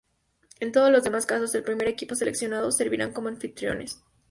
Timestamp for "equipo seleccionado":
1.87-2.71